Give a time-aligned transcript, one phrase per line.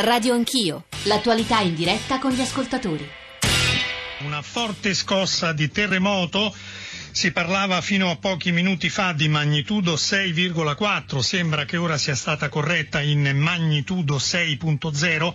[0.00, 3.04] Radio Anch'io, l'attualità in diretta con gli ascoltatori.
[4.20, 6.54] Una forte scossa di terremoto,
[7.10, 12.48] si parlava fino a pochi minuti fa di magnitudo 6,4, sembra che ora sia stata
[12.48, 15.32] corretta in magnitudo 6.0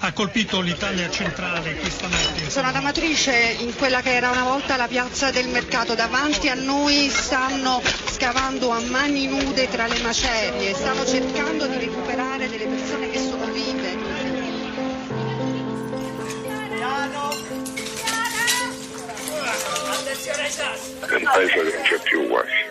[0.00, 2.50] ha colpito l'Italia centrale questa notte.
[2.50, 5.94] Sono ad Amatrice, in quella che era una volta la piazza del mercato.
[5.94, 7.80] Davanti a noi stanno
[8.10, 13.46] scavando a mani nude tra le macerie, stanno cercando di recuperare delle persone che sono
[13.52, 14.05] vive.
[21.06, 22.64] È un paese che non c'è più quasi.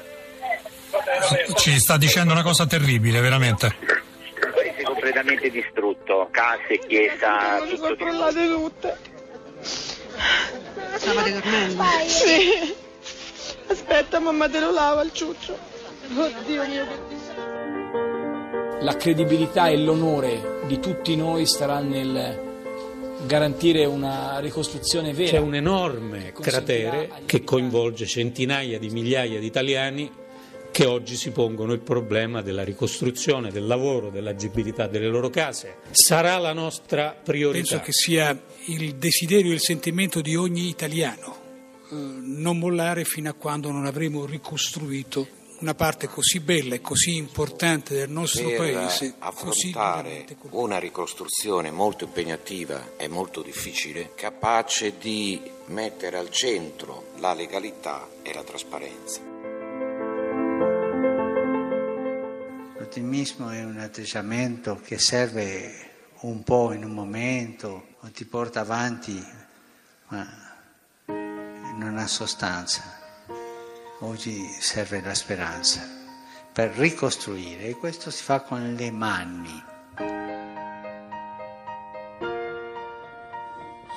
[1.56, 3.76] Ci sta dicendo una cosa terribile, veramente.
[4.38, 8.98] paese completamente distrutto, case, chiesa, tutto sono crollate tutte.
[10.96, 11.84] Stavate dormendo?
[12.08, 12.76] Sì.
[13.68, 15.58] Aspetta, mamma te lo lava il ciuccio.
[16.16, 17.44] Oddio mio che disastro.
[18.82, 22.55] La credibilità e l'onore di tutti noi starà nel
[23.26, 25.32] garantire una ricostruzione vera.
[25.32, 30.12] C'è un enorme cratere che coinvolge centinaia di migliaia di italiani
[30.72, 35.78] che oggi si pongono il problema della ricostruzione, del lavoro, dell'agibilità delle loro case.
[35.92, 37.78] Sarà la nostra priorità.
[37.78, 41.44] Penso che sia il desiderio e il sentimento di ogni italiano
[41.90, 47.16] eh, non mollare fino a quando non avremo ricostruito una parte così bella e così
[47.16, 55.42] importante del nostro per paese, affrontare una ricostruzione molto impegnativa e molto difficile, capace di
[55.68, 59.22] mettere al centro la legalità e la trasparenza.
[62.78, 69.26] L'ottimismo è un atteggiamento che serve un po' in un momento, o ti porta avanti,
[70.10, 70.54] ma
[71.06, 72.95] non ha sostanza.
[74.00, 75.82] Oggi serve la speranza
[76.52, 79.64] per ricostruire e questo si fa con le mani.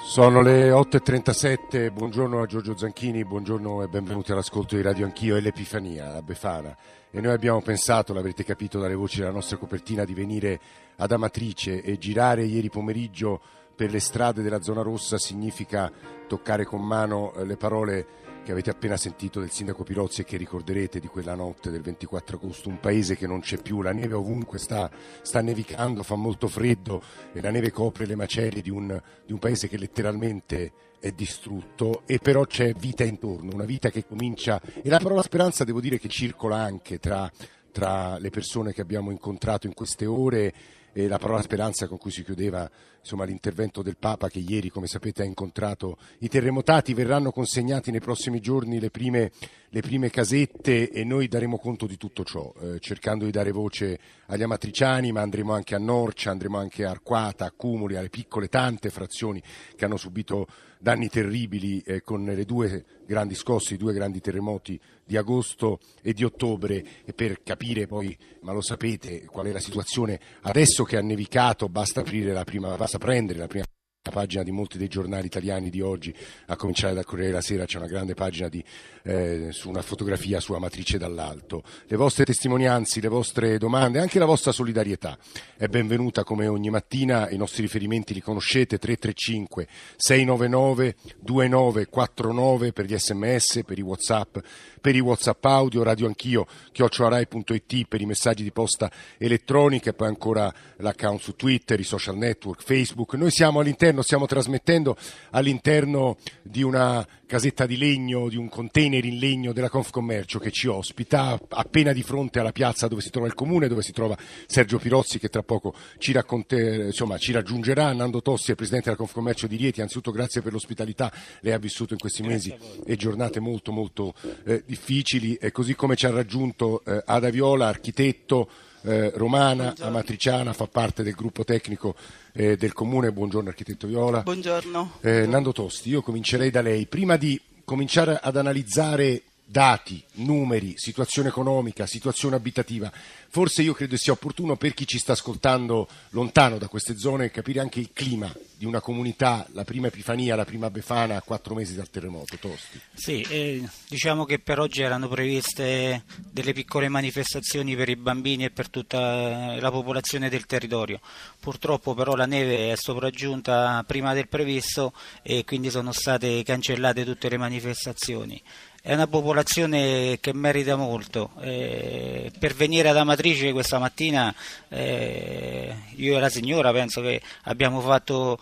[0.05, 5.41] Sono le 8.37, buongiorno a Giorgio Zanchini, buongiorno e benvenuti all'ascolto di Radio Anch'io e
[5.41, 6.77] l'Epifania, la Befana.
[7.11, 10.61] E noi abbiamo pensato, l'avrete capito dalle voci della nostra copertina, di venire
[10.97, 13.41] ad Amatrice e girare ieri pomeriggio
[13.75, 15.91] per le strade della zona rossa significa
[16.27, 18.07] toccare con mano eh, le parole
[18.49, 22.39] che avete appena sentito del sindaco Pirozzi e che ricorderete di quella notte del 24
[22.39, 26.49] agosto, un paese che non c'è più, la neve ovunque sta, sta nevicando, fa molto
[26.49, 27.03] freddo
[27.35, 32.05] e la neve copre le macerie di un, di un paese che letteralmente è distrutto
[32.07, 35.99] e però c'è vita intorno, una vita che comincia e la parola speranza devo dire
[35.99, 37.31] che circola anche tra,
[37.71, 40.55] tra le persone che abbiamo incontrato in queste ore
[40.99, 44.89] e la parola speranza con cui si chiudeva insomma, l'intervento del Papa che ieri, come
[44.89, 46.93] sapete, ha incontrato i terremotati.
[46.93, 49.31] Verranno consegnati nei prossimi giorni le prime,
[49.69, 53.97] le prime casette e noi daremo conto di tutto ciò, eh, cercando di dare voce
[54.27, 58.49] agli amatriciani, ma andremo anche a Norcia, andremo anche a Arquata, a Cumuli, alle piccole
[58.49, 59.41] tante frazioni
[59.77, 60.49] che hanno subito
[60.79, 66.13] danni terribili eh, con le due grandi scosse, i due grandi terremoti di agosto e
[66.13, 66.85] di ottobre.
[67.05, 71.69] E per capire poi, ma lo sapete, qual è la situazione adesso che ha nevicato,
[71.69, 73.65] basta aprire la prima, basta prendere la prima
[74.03, 76.15] pagina di molti dei giornali italiani di oggi,
[76.47, 78.63] a cominciare dal Corriere della Sera, c'è una grande pagina di,
[79.03, 81.63] eh, su una fotografia su Amatrice dall'alto.
[81.87, 85.19] Le vostre testimonianze, le vostre domande, anche la vostra solidarietà
[85.57, 89.67] è benvenuta come ogni mattina, i nostri riferimenti li conoscete, 335
[89.97, 94.39] 699 2949 per gli sms, per i whatsapp,
[94.81, 100.09] per i whatsapp audio, radio anch'io, chiocciolarai.it per i messaggi di posta elettronica e poi
[100.09, 103.15] ancora l'account su Twitter, i social network, Facebook.
[103.15, 104.97] Noi siamo all'interno, stiamo trasmettendo
[105.31, 110.67] all'interno di una casetta di legno, di un container in legno della Confcommercio che ci
[110.67, 114.17] ospita appena di fronte alla piazza dove si trova il comune, dove si trova
[114.47, 119.47] Sergio Pirozzi che tra poco ci, insomma, ci raggiungerà, Nando Tossi è presidente della Confcommercio
[119.47, 123.73] di Rieti, anzitutto grazie per l'ospitalità, lei ha vissuto in questi mesi e giornate molto
[123.73, 125.35] molto eh, difficili.
[125.35, 128.49] E così come ci ha raggiunto eh, Ada Viola, architetto,
[128.83, 131.95] eh, romana, amatriciana, fa parte del gruppo tecnico
[132.33, 133.13] eh, del comune.
[133.13, 134.23] Buongiorno architetto Viola.
[134.23, 134.93] Buongiorno.
[135.01, 136.87] Eh, Nando Tosti, io comincerei da lei.
[136.87, 142.93] Prima di cominciare ad analizzare dati, numeri, situazione economica, situazione abitativa,
[143.31, 147.61] forse io credo sia opportuno per chi ci sta ascoltando lontano da queste zone capire
[147.61, 151.75] anche il clima di una comunità, la prima Epifania, la prima Befana a quattro mesi
[151.75, 152.37] dal terremoto.
[152.37, 152.79] Tosti.
[152.93, 158.51] Sì, eh, diciamo che per oggi erano previste delle piccole manifestazioni per i bambini e
[158.51, 161.01] per tutta la popolazione del territorio.
[161.41, 164.93] Purtroppo però la neve è sopraggiunta prima del previsto
[165.23, 168.43] e quindi sono state cancellate tutte le manifestazioni.
[168.89, 171.33] È una popolazione che merita molto.
[171.41, 174.35] Eh, per venire ad Amatrice questa mattina
[174.71, 178.39] eh, io e la signora penso che abbiamo fatto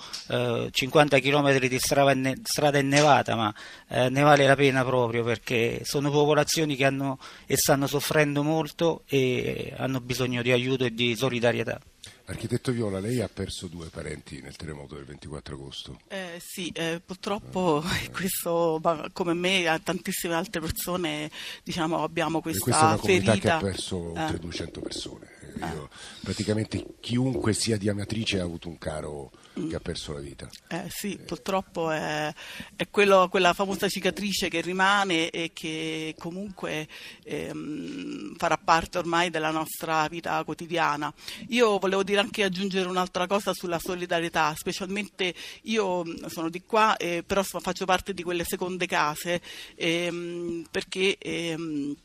[0.71, 3.53] 50 km di strada, strada innevata, ma
[3.89, 9.03] eh, ne vale la pena proprio perché sono popolazioni che hanno e stanno soffrendo molto
[9.09, 11.81] e hanno bisogno di aiuto e di solidarietà.
[12.29, 16.01] Architetto Viola, lei ha perso due parenti nel terremoto del 24 agosto.
[16.09, 18.11] Eh, sì, eh, purtroppo eh.
[18.11, 18.81] questo,
[19.13, 21.31] come me e tantissime altre persone,
[21.63, 23.39] diciamo, abbiamo questa, questa è una ferita.
[23.39, 24.83] che ha perso oltre 200 eh.
[24.83, 25.36] persone.
[25.59, 25.89] Io,
[26.23, 29.31] praticamente chiunque sia di Amatrice ha avuto un caro
[29.69, 30.49] che ha perso la vita.
[30.69, 32.33] Eh, sì, purtroppo è,
[32.77, 36.87] è quello, quella famosa cicatrice che rimane e che comunque
[37.25, 41.13] ehm, farà parte ormai della nostra vita quotidiana.
[41.49, 47.23] Io volevo dire anche aggiungere un'altra cosa sulla solidarietà, specialmente io sono di qua, eh,
[47.27, 49.41] però faccio parte di quelle seconde case
[49.75, 51.97] ehm, perché ehm,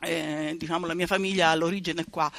[0.00, 2.30] eh, diciamo, la mia famiglia ha l'origine qua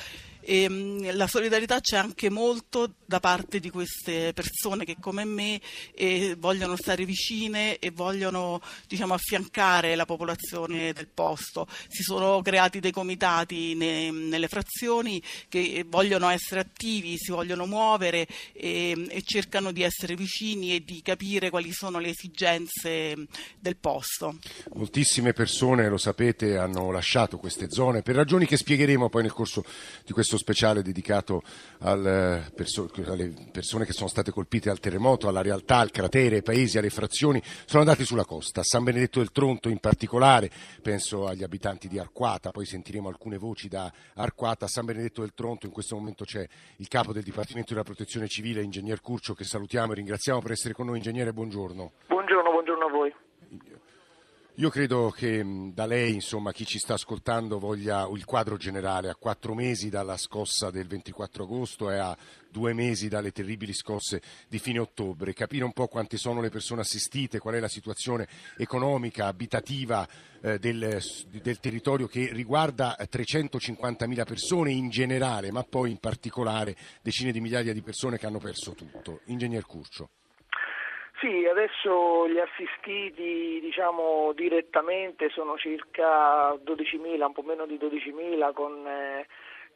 [0.45, 5.59] e, ehm, la solidarietà c'è anche molto da parte di queste persone che come me
[5.95, 11.67] eh, vogliono stare vicine e vogliono diciamo, affiancare la popolazione del posto.
[11.87, 18.27] Si sono creati dei comitati ne, nelle frazioni che vogliono essere attivi, si vogliono muovere
[18.53, 23.15] e, e cercano di essere vicini e di capire quali sono le esigenze
[23.59, 24.37] del posto.
[24.73, 29.63] Moltissime persone, lo sapete, hanno lasciato queste zone per ragioni che spiegheremo poi nel corso
[30.03, 31.41] di questo questo speciale dedicato
[31.79, 36.41] al, perso- alle persone che sono state colpite dal terremoto, alla realtà, al cratere, ai
[36.43, 40.49] paesi, alle frazioni, sono andati sulla costa, a San Benedetto del Tronto in particolare,
[40.81, 45.33] penso agli abitanti di Arquata, poi sentiremo alcune voci da Arquata, a San Benedetto del
[45.33, 46.45] Tronto in questo momento c'è
[46.77, 50.73] il capo del Dipartimento della Protezione Civile, Ingegner Curcio, che salutiamo e ringraziamo per essere
[50.73, 50.97] con noi.
[50.97, 51.91] Ingegnere, buongiorno.
[52.07, 53.24] Buongiorno, buongiorno a voi.
[54.57, 55.43] Io credo che
[55.73, 60.15] da lei, insomma, chi ci sta ascoltando voglia il quadro generale a quattro mesi dalla
[60.15, 62.17] scossa del 24 agosto e a
[62.49, 66.79] due mesi dalle terribili scosse di fine ottobre, capire un po' quante sono le persone
[66.79, 70.07] assistite, qual è la situazione economica, abitativa
[70.39, 77.33] eh, del, del, territorio che riguarda 350.000 persone in generale, ma poi in particolare decine
[77.33, 79.19] di migliaia di persone che hanno perso tutto.
[79.25, 80.07] Ingegner Curcio.
[81.19, 88.85] Sì, adesso gli assistiti diciamo, direttamente sono circa 12.000, un po' meno di 12.000 con
[88.85, 89.25] eh,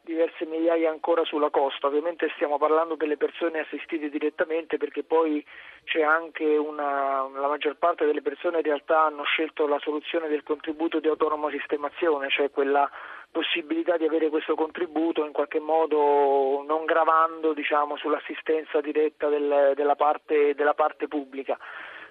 [0.04, 1.88] diverse migliaia ancora sulla costa.
[1.88, 5.46] Ovviamente stiamo parlando delle persone assistite direttamente perché poi
[5.84, 10.44] c'è anche una, la maggior parte delle persone in realtà hanno scelto la soluzione del
[10.44, 12.90] contributo di autonoma sistemazione, cioè quella
[13.31, 19.96] possibilità di avere questo contributo in qualche modo non gravando diciamo, sull'assistenza diretta del, della,
[19.96, 21.57] parte, della parte pubblica.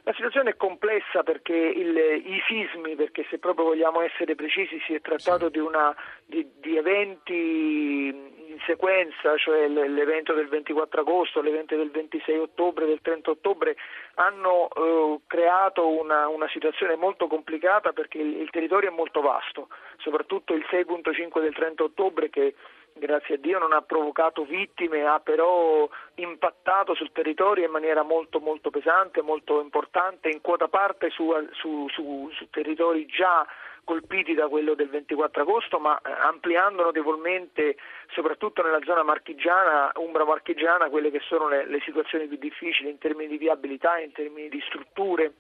[0.03, 4.95] La situazione è complessa perché il, i sismi, perché se proprio vogliamo essere precisi si
[4.95, 11.77] è trattato di, una, di, di eventi in sequenza, cioè l'evento del 24 agosto, l'evento
[11.77, 13.77] del 26 ottobre, del 30 ottobre,
[14.15, 19.69] hanno eh, creato una, una, situazione molto complicata perché il, il territorio è molto vasto,
[19.99, 22.55] soprattutto il 6.5 del 30 ottobre che
[22.99, 28.41] grazie a Dio non ha provocato vittime, ha però impattato sul territorio in maniera molto,
[28.41, 33.47] molto pesante, molto importante, in quota parte su, su, su, su territori già
[33.85, 37.77] colpiti da quello del 24 agosto, ma eh, ampliando notevolmente,
[38.13, 42.99] soprattutto nella zona marchigiana, umbra marchigiana, quelle che sono le, le situazioni più difficili in
[42.99, 45.33] termini di viabilità, in termini di strutture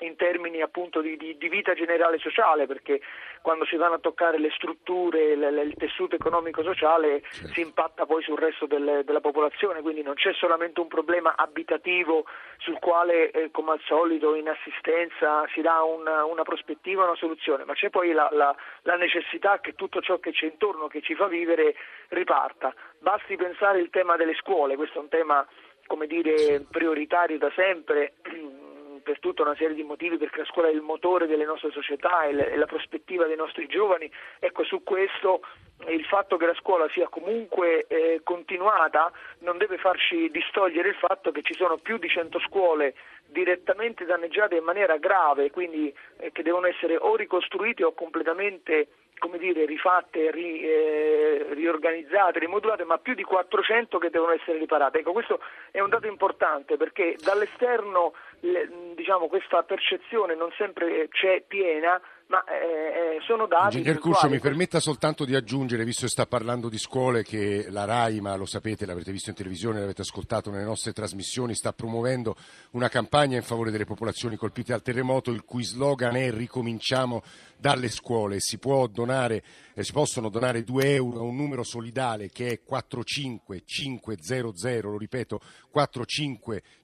[0.00, 3.00] in termini appunto di, di, di, vita generale sociale, perché
[3.42, 7.52] quando si vanno a toccare le strutture, le, le, il tessuto economico-sociale certo.
[7.52, 12.24] si impatta poi sul resto del, della popolazione, quindi non c'è solamente un problema abitativo
[12.58, 17.64] sul quale eh, come al solito in assistenza si dà una, una prospettiva, una soluzione,
[17.64, 21.14] ma c'è poi la, la, la necessità che tutto ciò che c'è intorno, che ci
[21.14, 21.74] fa vivere,
[22.08, 22.74] riparta.
[22.98, 25.46] Basti pensare il tema delle scuole, questo è un tema
[25.88, 28.12] come dire, prioritario da sempre
[29.08, 32.24] per tutta una serie di motivi, perché la scuola è il motore delle nostre società
[32.24, 34.10] e la prospettiva dei nostri giovani.
[34.38, 35.40] Ecco, su questo
[35.86, 41.30] il fatto che la scuola sia comunque eh, continuata non deve farci distogliere il fatto
[41.30, 42.94] che ci sono più di 100 scuole
[43.26, 49.38] direttamente danneggiate in maniera grave, quindi eh, che devono essere o ricostruite o completamente come
[49.38, 54.98] dire, rifatte, ri, eh, riorganizzate, rimodulate, ma più di 400 che devono essere riparate.
[54.98, 61.42] Ecco, questo è un dato importante perché dall'esterno le, diciamo, questa percezione non sempre c'è
[61.46, 63.78] piena, ma eh, sono dati...
[63.78, 67.86] Ingegner Curcio, mi permetta soltanto di aggiungere, visto che sta parlando di scuole, che la
[67.86, 72.36] RAI, ma lo sapete, l'avrete visto in televisione, l'avete ascoltato nelle nostre trasmissioni, sta promuovendo
[72.72, 77.22] una campagna in favore delle popolazioni colpite dal terremoto, il cui slogan è Ricominciamo
[77.56, 78.40] dalle scuole.
[78.40, 78.58] Si,
[78.90, 79.42] donare,
[79.74, 85.40] eh, si possono donare 2 euro a un numero solidale che è 45500, lo ripeto,
[85.70, 86.77] 45500,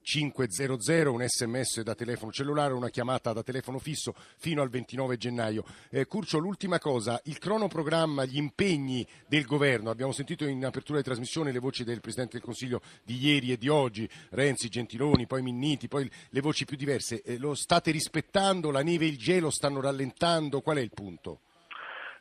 [1.09, 5.65] un sms da telefono cellulare, una chiamata da telefono fisso fino al 29 gennaio.
[5.89, 11.03] Eh, Curcio, l'ultima cosa, il cronoprogramma, gli impegni del governo, abbiamo sentito in apertura di
[11.03, 15.41] trasmissione le voci del Presidente del Consiglio di ieri e di oggi, Renzi, Gentiloni, poi
[15.41, 19.49] Minniti, poi le voci più diverse, eh, lo state rispettando, la neve e il gelo
[19.49, 21.39] stanno rallentando, qual è il punto?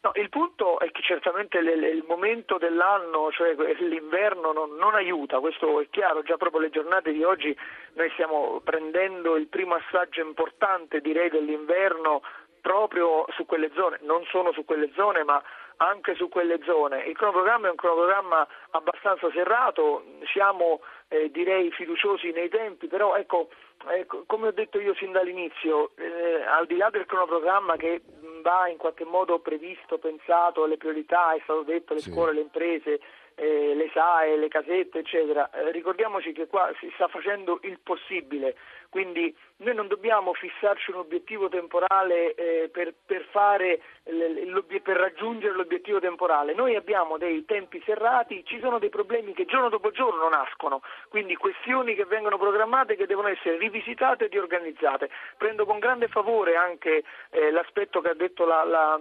[0.05, 4.95] No, il punto è che certamente l- l- il momento dell'anno, cioè l'inverno, non, non,
[4.95, 7.57] aiuta, questo è chiaro, già proprio le giornate di oggi
[7.95, 12.21] noi stiamo prendendo il primo assaggio importante direi dell'inverno
[12.61, 15.43] proprio su quelle zone, non solo su quelle zone ma
[15.77, 17.05] anche su quelle zone.
[17.05, 23.49] Il cronoprogramma è un cronoprogramma abbastanza serrato, siamo eh, direi fiduciosi nei tempi, però ecco,
[23.89, 28.03] ecco, come ho detto io sin dall'inizio, eh, al di là del cronoprogramma che
[28.45, 32.11] va in qualche modo previsto, pensato, le priorità, è stato detto, le sì.
[32.11, 33.01] scuole, le imprese,
[33.35, 35.51] eh, le SAE, le casette, eccetera.
[35.51, 38.57] Eh, ricordiamoci che qua si sta facendo il possibile,
[38.89, 45.99] quindi noi non dobbiamo fissarci un obiettivo temporale eh, per, per, fare, per, raggiungere l'obiettivo
[45.99, 46.55] temporale.
[46.55, 51.35] Noi abbiamo dei tempi serrati, ci sono dei problemi che giorno dopo giorno nascono, quindi
[51.37, 55.11] questioni che vengono programmate che devono essere rivisitate e riorganizzate.
[55.37, 59.01] Prendo con grande favore anche eh, l'aspetto che ha detto la, la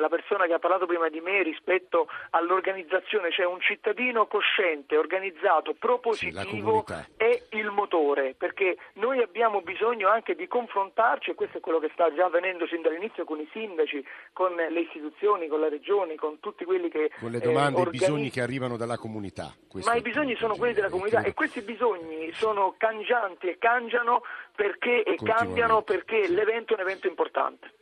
[0.00, 5.74] la persona che ha parlato prima di me rispetto all'organizzazione, cioè un cittadino cosciente, organizzato,
[5.74, 11.60] propositivo sì, è il motore, perché noi abbiamo bisogno anche di confrontarci e questo è
[11.60, 15.68] quello che sta già avvenendo sin dall'inizio con i sindaci, con le istituzioni, con le
[15.68, 17.10] regioni, con tutti quelli che...
[17.18, 17.96] Con le domande e eh, organi...
[17.96, 19.52] i bisogni che arrivano dalla comunità.
[19.84, 24.22] Ma i bisogni sono quelli della comunità e questi bisogni sono cangianti e cangiano
[24.54, 27.80] perché e cambiano perché l'evento è un evento importante.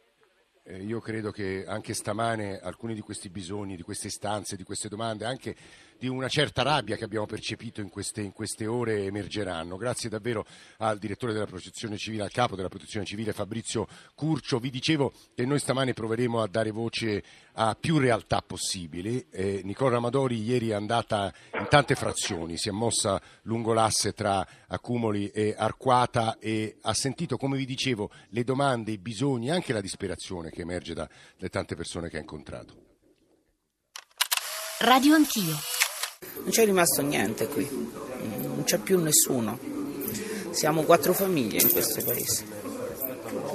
[0.62, 4.88] Eh, io credo che anche stamane alcuni di questi bisogni, di queste istanze, di queste
[4.88, 5.56] domande, anche
[6.00, 9.76] di una certa rabbia che abbiamo percepito in queste, in queste, ore emergeranno.
[9.76, 10.46] Grazie davvero
[10.78, 14.58] al direttore della protezione civile, al capo della protezione civile Fabrizio Curcio.
[14.58, 19.26] Vi dicevo che noi stamane proveremo a dare voce a più realtà possibili.
[19.30, 24.46] Eh, Nicola Ramadori ieri è andata in tante frazioni, si è mossa lungo l'asse tra
[24.68, 29.82] Accumoli e Arquata e ha sentito, come vi dicevo, le domande, i bisogni, anche la
[29.82, 32.88] disperazione che emerge dalle tante persone che ha incontrato.
[34.78, 35.79] Radio Anch'io.
[36.22, 39.58] Non c'è rimasto niente qui, non c'è più nessuno.
[40.50, 42.60] Siamo quattro famiglie in questo paese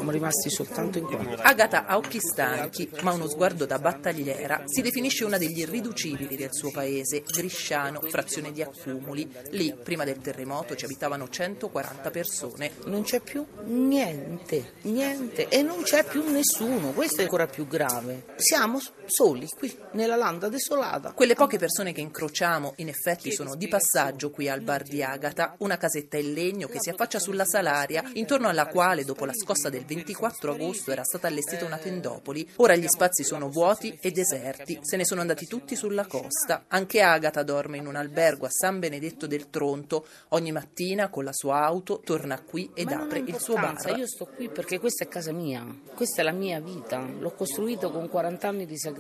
[0.06, 1.42] siamo rimasti soltanto in quattro.
[1.42, 4.64] Agata ha occhi stanchi, ma uno sguardo da battagliera.
[4.66, 9.28] Si definisce una degli irriducibili del suo paese, Grisciano, frazione di Accumuli.
[9.50, 12.72] Lì, prima del terremoto, ci abitavano 140 persone.
[12.86, 16.92] Non c'è più niente, niente, e non c'è più nessuno.
[16.92, 18.26] Questo è ancora più grave.
[18.36, 21.14] Siamo soli qui, nella landa desolata.
[21.14, 25.56] Quelle poche persone che incrociamo, in effetti, sono di passaggio qui al bar di Agata,
[25.60, 29.70] una casetta in legno che si affaccia sulla Salaria, intorno alla quale, dopo la scossa
[29.70, 32.50] del 24 agosto era stata allestita una tendopoli.
[32.58, 36.66] Ora gli spazi sono vuoti e deserti, se ne sono andati tutti sulla costa.
[36.68, 40.06] Anche Agata dorme in un albergo a San Benedetto del Tronto.
[40.30, 43.98] Ogni mattina con la sua auto torna qui ed Ma apre il suo bar.
[43.98, 47.00] Io sto qui perché questa è casa mia, questa è la mia vita.
[47.00, 48.95] L'ho costruito con 40 anni di sacrificio.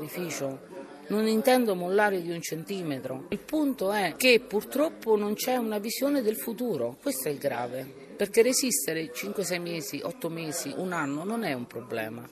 [1.07, 3.25] Non intendo mollare di un centimetro.
[3.29, 6.97] Il punto è che purtroppo non c'è una visione del futuro.
[7.01, 11.67] Questo è il grave perché resistere 5-6 mesi, 8 mesi, un anno non è un
[11.67, 12.27] problema.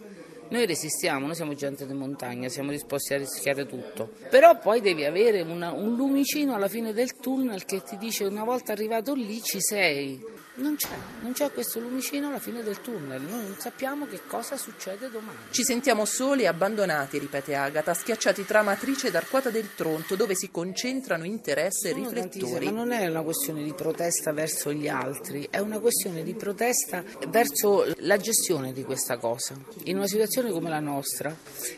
[0.50, 5.04] Noi resistiamo, noi siamo gente di montagna, siamo disposti a rischiare tutto, però poi devi
[5.04, 9.42] avere una, un lumicino alla fine del tunnel che ti dice una volta arrivato lì
[9.42, 10.24] ci sei.
[10.56, 14.56] Non c'è, non c'è questo lumicino alla fine del tunnel, noi non sappiamo che cosa
[14.56, 15.38] succede domani.
[15.50, 20.36] Ci sentiamo soli e abbandonati, ripete Agata, schiacciati tra Matrice ed Arquata del Tronto, dove
[20.36, 22.66] si concentrano interesse e riflettori.
[22.66, 27.04] Ma non è una questione di protesta verso gli altri, è una questione di protesta
[27.30, 29.56] verso la gestione di questa cosa.
[29.86, 31.36] In una situazione come la nostra,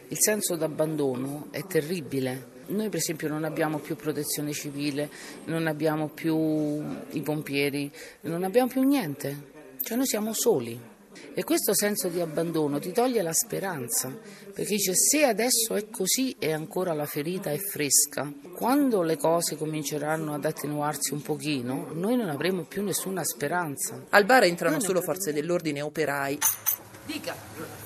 [0.10, 5.10] il senso d'abbandono è terribile noi per esempio non abbiamo più protezione civile,
[5.46, 6.36] non abbiamo più
[7.12, 7.92] i pompieri,
[8.22, 10.94] non abbiamo più niente, cioè noi siamo soli.
[11.34, 14.10] E questo senso di abbandono ti toglie la speranza,
[14.54, 19.58] perché dice se adesso è così e ancora la ferita è fresca, quando le cose
[19.58, 24.06] cominceranno ad attenuarsi un pochino, noi non avremo più nessuna speranza.
[24.10, 26.38] Al bar entrano solo forze dell'ordine operai.
[27.06, 27.85] Dica.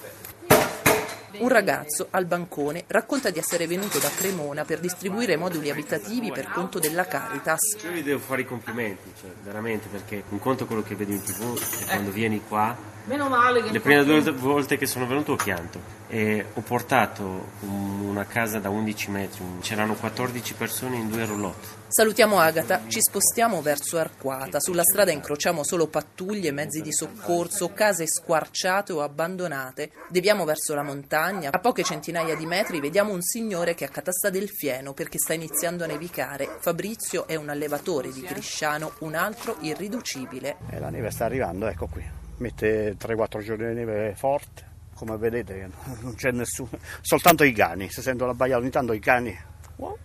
[1.37, 6.49] Un ragazzo al bancone racconta di essere venuto da Cremona per distribuire moduli abitativi per
[6.51, 7.61] conto della Caritas.
[7.83, 11.21] Io vi devo fare i complimenti, cioè, veramente, perché un conto quello che vedi in
[11.21, 15.31] tv e quando vieni qua Meno male che Le prime due volte che sono venuto
[15.33, 21.25] ho pianto e ho portato una casa da 11 metri, c'erano 14 persone in due
[21.25, 21.67] roulotte.
[21.87, 24.59] Salutiamo Agata, ci spostiamo verso Arquata.
[24.59, 29.91] Sulla strada incrociamo solo pattuglie, mezzi di soccorso, case squarciate o abbandonate.
[30.09, 31.49] Deviamo verso la montagna.
[31.51, 35.83] A poche centinaia di metri vediamo un signore che accatasta del fieno perché sta iniziando
[35.83, 36.57] a nevicare.
[36.59, 40.57] Fabrizio è un allevatore di Grisciano, un altro irriducibile.
[40.69, 45.69] E la neve sta arrivando, ecco qui mette 3-4 giorni di neve forte, come vedete
[46.01, 46.69] non c'è nessuno,
[47.01, 49.37] soltanto i cani, si sentono abbaiare ogni tanto i cani.
[49.77, 49.97] Wow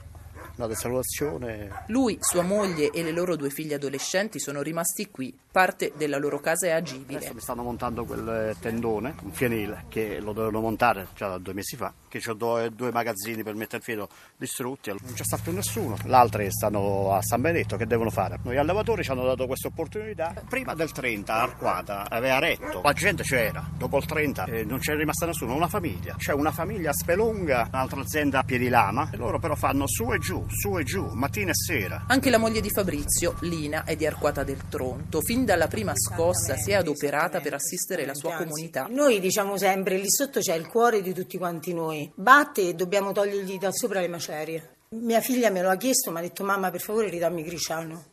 [0.56, 1.84] una desolazione.
[1.88, 5.36] Lui, sua moglie e le loro due figlie adolescenti sono rimasti qui.
[5.50, 7.18] Parte della loro casa è agibile.
[7.18, 11.54] Adesso mi stanno montando quel tendone, un fienile, che lo dovevano montare già da due
[11.54, 15.42] mesi fa, che ho due, due magazzini per mettere il fieno distrutti, non c'è stato
[15.44, 15.96] più nessuno.
[16.04, 18.40] L'altre stanno a San Benedetto, che devono fare?
[18.42, 20.34] Noi allevatori ci hanno dato questa opportunità.
[20.48, 24.96] Prima del 30 Arquata aveva retto, la gente c'era, dopo il 30 eh, non c'è
[24.96, 26.16] rimasta nessuno, una famiglia.
[26.16, 30.18] C'è una famiglia a Spelunga, un'altra azienda a Piedilama, e loro però fanno su e
[30.18, 32.04] giù su, e giù, mattina e sera.
[32.08, 35.20] Anche la moglie di Fabrizio, Lina, è di Arquata del Tronto.
[35.20, 38.86] Fin dalla prima scossa si è adoperata per assistere la sua comunità.
[38.88, 42.10] Noi diciamo sempre, lì sotto c'è il cuore di tutti quanti noi.
[42.14, 44.76] Batte e dobbiamo togliergli da sopra le macerie.
[44.90, 48.04] Mia figlia me lo ha chiesto, mi ha detto mamma per favore ridammi Griciano.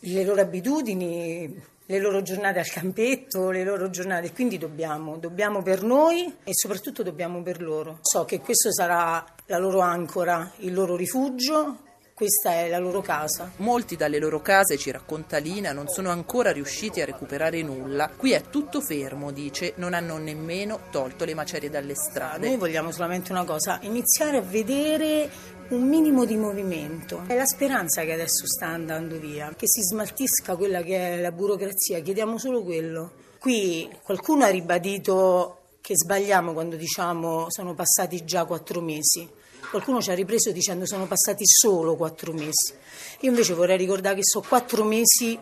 [0.00, 5.82] Le loro abitudini le loro giornate al campetto, le loro giornate, quindi dobbiamo, dobbiamo per
[5.82, 8.00] noi e soprattutto dobbiamo per loro.
[8.02, 11.78] So che questo sarà la loro ancora, il loro rifugio,
[12.12, 13.50] questa è la loro casa.
[13.58, 18.10] Molti dalle loro case, ci racconta Lina, non sono ancora riusciti a recuperare nulla.
[18.14, 22.46] Qui è tutto fermo, dice, non hanno nemmeno tolto le macerie dalle strade.
[22.46, 25.30] Noi vogliamo solamente una cosa, iniziare a vedere
[25.68, 27.22] un minimo di movimento.
[27.26, 31.32] È la speranza che adesso sta andando via, che si smaltisca quella che è la
[31.32, 33.12] burocrazia, chiediamo solo quello.
[33.38, 35.57] Qui qualcuno ha ribadito
[35.88, 39.26] che sbagliamo quando diciamo sono passati già quattro mesi.
[39.70, 42.74] Qualcuno ci ha ripreso dicendo sono passati solo quattro mesi.
[43.20, 45.38] Io invece vorrei ricordare che sono quattro mesi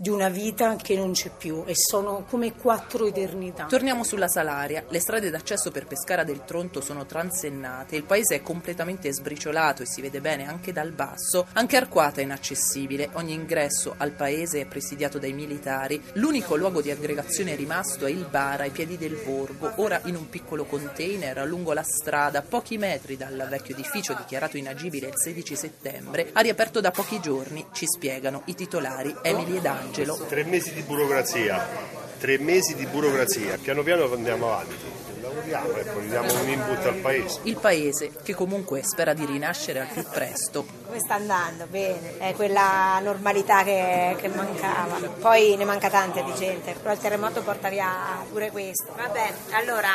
[0.00, 3.64] di una vita che non c'è più e sono come quattro eternità.
[3.64, 4.84] Torniamo sulla Salaria.
[4.88, 9.86] Le strade d'accesso per Pescara del Tronto sono transennate, il paese è completamente sbriciolato e
[9.86, 11.48] si vede bene anche dal basso.
[11.54, 16.00] Anche Arquata è inaccessibile, ogni ingresso al paese è presidiato dai militari.
[16.12, 20.28] L'unico luogo di aggregazione rimasto è il bar ai piedi del borgo, ora in un
[20.28, 26.30] piccolo container lungo la strada, pochi metri dal vecchio edificio dichiarato inagibile il 16 settembre,
[26.32, 29.87] ha riaperto da pochi giorni, ci spiegano i titolari Emily e Dani.
[29.88, 30.16] Angelo.
[30.26, 31.66] Tre mesi di burocrazia,
[32.18, 34.96] tre mesi di burocrazia, piano piano andiamo avanti.
[35.20, 37.40] Lavoriamo, ecco, diamo un input al paese.
[37.44, 40.64] Il paese che comunque spera di rinascere al più presto.
[40.86, 41.66] Come sta andando?
[41.66, 44.96] Bene, è quella normalità che, che mancava.
[45.20, 48.92] Poi ne manca tanta di gente, però il terremoto porta via pure questo.
[48.96, 49.90] Vabbè, allora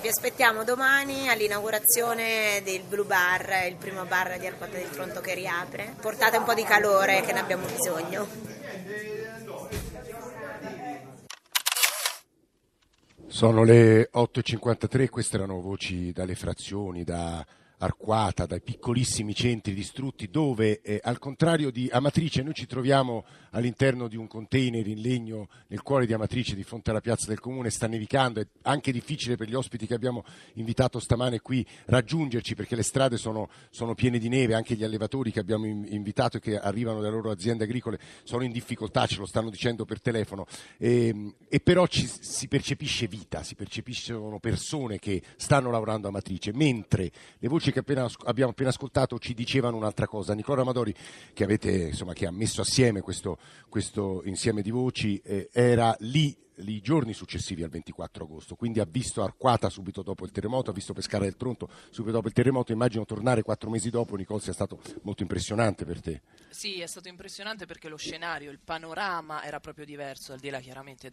[0.00, 5.34] vi aspettiamo domani all'inaugurazione del Blue Bar, il primo bar di Arcotta del Fronto che
[5.34, 5.94] riapre.
[6.00, 8.52] Portate un po' di calore che ne abbiamo bisogno.
[13.34, 17.44] Sono le 8.53, queste erano voci dalle frazioni, da
[17.84, 24.08] Arquata, dai piccolissimi centri distrutti dove, eh, al contrario di Amatrice, noi ci troviamo all'interno
[24.08, 27.70] di un container in legno nel cuore di Amatrice, di fronte alla piazza del comune,
[27.70, 32.74] sta nevicando, è anche difficile per gli ospiti che abbiamo invitato stamane qui raggiungerci perché
[32.74, 36.58] le strade sono, sono piene di neve, anche gli allevatori che abbiamo invitato e che
[36.58, 40.46] arrivano dalle loro aziende agricole sono in difficoltà, ce lo stanno dicendo per telefono,
[40.78, 46.10] e, ehm, e però ci, si percepisce vita, si percepiscono persone che stanno lavorando a
[46.10, 50.32] Amatrice, mentre le voci che appena, abbiamo appena ascoltato ci dicevano un'altra cosa.
[50.32, 50.94] Nicola Amadori,
[51.32, 56.34] che, avete, insomma, che ha messo assieme questo, questo insieme di voci, eh, era lì
[56.58, 60.72] i giorni successivi al 24 agosto, quindi ha visto Arquata subito dopo il terremoto, ha
[60.72, 64.52] visto Pescara del Tronto subito dopo il terremoto, immagino tornare quattro mesi dopo, Nicole, sia
[64.52, 66.22] stato molto impressionante per te.
[66.50, 70.60] Sì, è stato impressionante perché lo scenario, il panorama era proprio diverso, al di là
[70.60, 71.10] chiaramente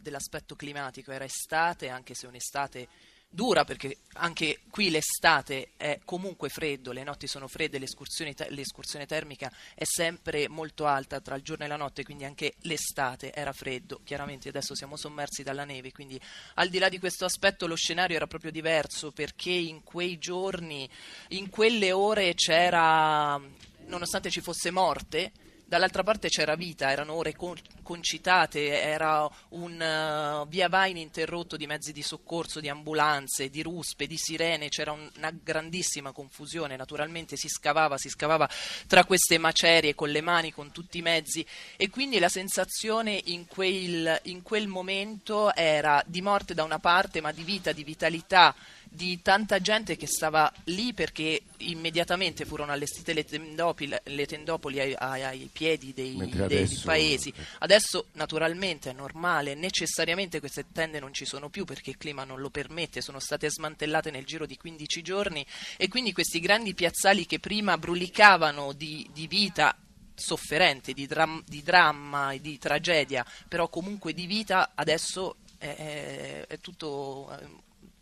[0.00, 2.88] dell'aspetto climatico, era estate, anche se un'estate
[3.32, 9.84] dura perché anche qui l'estate è comunque freddo, le notti sono fredde, l'escursione, termica è
[9.84, 14.00] sempre molto alta tra il giorno e la notte, quindi anche l'estate era freddo.
[14.04, 16.20] Chiaramente adesso siamo sommersi dalla neve, quindi
[16.54, 20.88] al di là di questo aspetto lo scenario era proprio diverso perché in quei giorni,
[21.28, 23.40] in quelle ore c'era,
[23.86, 25.32] nonostante ci fosse morte,
[25.70, 31.68] dall'altra parte c'era vita, erano ore con- concitate, era un uh, via vai ininterrotto di
[31.68, 37.36] mezzi di soccorso, di ambulanze, di ruspe, di sirene, c'era un- una grandissima confusione, naturalmente
[37.36, 38.50] si scavava, si scavava
[38.88, 43.46] tra queste macerie con le mani, con tutti i mezzi e quindi la sensazione in
[43.46, 48.52] quel, in quel momento era di morte da una parte ma di vita, di vitalità
[48.92, 54.94] di tanta gente che stava lì perché immediatamente furono allestite le, tendopoli, le tendopoli ai,
[54.98, 57.32] ai, ai, piedi dei, dei adesso, paesi.
[57.58, 62.40] Adesso naturalmente è normale, necessariamente queste tende non ci sono più perché il clima non
[62.40, 67.26] lo permette, sono state smantellate nel giro di 15 giorni e quindi questi grandi piazzali
[67.26, 69.76] che prima brulicavano di, di vita
[70.16, 76.46] sofferente, di, dram- di dramma e di tragedia, però comunque di vita adesso è, è,
[76.48, 77.58] è tutto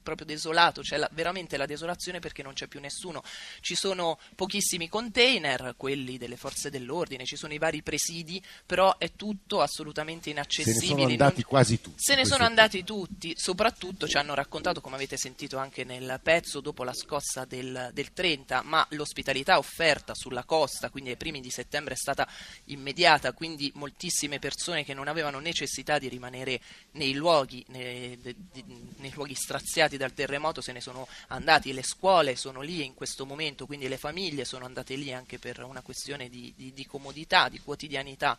[0.09, 3.23] proprio desolato, c'è la, veramente la desolazione perché non c'è più nessuno.
[3.61, 9.13] Ci sono pochissimi container, quelli delle forze dell'ordine, ci sono i vari presidi, però è
[9.17, 10.79] tutto assolutamente inaccessibile.
[10.81, 11.51] Se ne sono andati non...
[11.51, 12.03] quasi tutti.
[12.03, 16.61] Se ne sono andati tutti, soprattutto ci hanno raccontato, come avete sentito anche nel pezzo,
[16.61, 21.51] dopo la scossa del, del 30, ma l'ospitalità offerta sulla costa, quindi ai primi di
[21.51, 22.27] settembre è stata
[22.67, 26.61] immediata, quindi moltissime persone che non avevano necessità di rimanere
[26.93, 28.19] nei luoghi, nei,
[28.97, 33.27] nei luoghi straziati dal terremoto se ne sono andati, le scuole sono lì in questo
[33.27, 37.49] momento, quindi le famiglie sono andate lì anche per una questione di, di, di comodità,
[37.49, 38.39] di quotidianità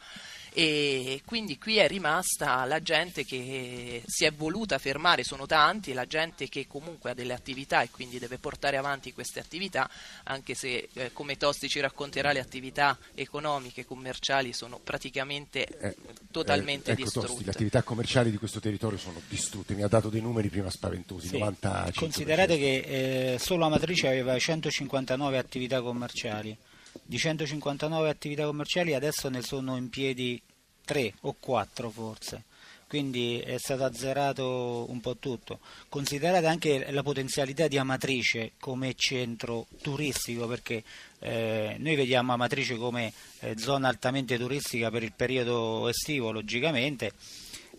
[0.52, 6.06] e quindi qui è rimasta la gente che si è voluta fermare, sono tanti, la
[6.06, 9.90] gente che comunque ha delle attività e quindi deve portare avanti queste attività,
[10.24, 15.96] anche se eh, come Tosti ci racconterà le attività economiche, commerciali sono praticamente eh,
[16.32, 17.28] totalmente eh, ecco, distrutte.
[17.28, 20.70] Tosti, le attività commerciali di questo territorio sono distrutte, mi ha dato dei numeri prima
[20.70, 21.38] spaventosi, sì.
[21.62, 21.94] 95%.
[21.96, 26.56] Considerate che eh, solo Amatrice aveva 159 attività commerciali
[27.04, 30.42] di 159 attività commerciali adesso ne sono in piedi
[30.86, 32.44] 3 o 4 forse
[32.90, 35.60] quindi è stato azzerato un po' tutto.
[35.90, 40.84] Considerate anche la potenzialità di Amatrice come centro turistico, perché
[41.20, 47.12] eh, noi vediamo Amatrice come eh, zona altamente turistica per il periodo estivo, logicamente.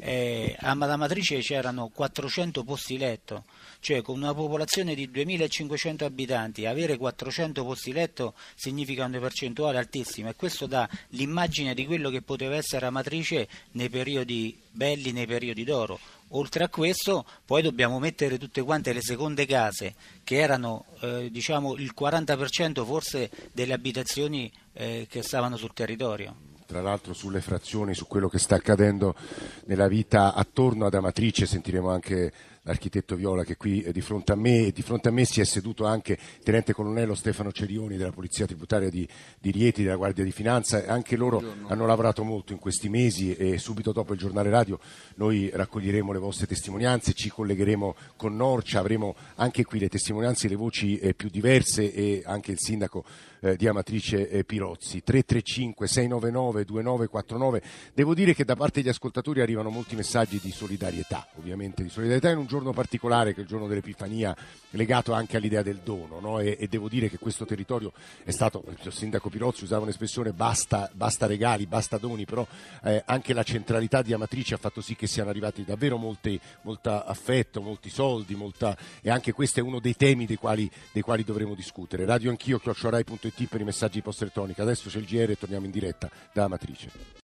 [0.02, 3.44] Eh, a Amatrice c'erano 400 posti letto,
[3.80, 10.30] cioè con una popolazione di 2500 abitanti avere 400 posti letto significa una percentuale altissima
[10.30, 15.64] e questo dà l'immagine di quello che poteva essere Amatrice nei periodi belli, nei periodi
[15.64, 15.98] d'oro.
[16.28, 21.76] Oltre a questo poi dobbiamo mettere tutte quante le seconde case che erano eh, diciamo
[21.76, 28.06] il 40% forse delle abitazioni eh, che stavano sul territorio tra l'altro sulle frazioni, su
[28.06, 29.16] quello che sta accadendo
[29.64, 34.37] nella vita attorno ad Amatrice, sentiremo anche l'architetto Viola che qui è di fronte a
[34.37, 37.96] me e di fronte a me si è seduto anche il tenente colonnello Stefano Cerioni
[37.96, 39.09] della Polizia Tributaria di,
[39.40, 41.68] di Rieti, della Guardia di Finanza, anche loro Buongiorno.
[41.68, 44.78] hanno lavorato molto in questi mesi e subito dopo il giornale radio
[45.16, 50.54] noi raccoglieremo le vostre testimonianze, ci collegheremo con Norcia, avremo anche qui le testimonianze, le
[50.54, 53.04] voci eh, più diverse e anche il sindaco
[53.40, 55.03] eh, di Amatrice eh, Pirozzi.
[55.03, 57.62] 335 699 2949.
[57.94, 62.31] Devo dire che da parte degli ascoltatori arrivano molti messaggi di solidarietà, ovviamente di solidarietà
[62.31, 64.37] in un giorno particolare che è il giorno dell'Epifania,
[64.70, 66.38] legato anche all'idea del dono, no?
[66.38, 70.88] e, e, devo dire che questo territorio è stato, il sindaco Pirozzi usava un'espressione basta,
[70.92, 72.46] basta regali, basta doni, però
[72.85, 76.90] eh, anche la centralità di Amatrice ha fatto sì che siano arrivati davvero molti, molto
[76.90, 81.24] affetto, molti soldi, molta, e anche questo è uno dei temi dei quali, dei quali
[81.24, 82.05] dovremo discutere.
[82.05, 84.62] Radio Anch'io, chiocciorai.it per i messaggi post elettronica.
[84.62, 87.18] Adesso c'è il GR e torniamo in diretta da Amatrice.